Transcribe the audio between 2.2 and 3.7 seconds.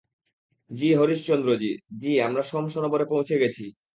আমরা সোম সরোবরে পৌঁছে গেছি।